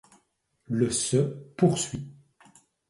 Le 0.65 0.89
se 0.89 1.17
poursuit. 1.55 2.09